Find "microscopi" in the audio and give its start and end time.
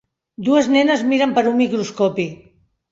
1.63-2.29